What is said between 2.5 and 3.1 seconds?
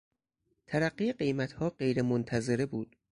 بود.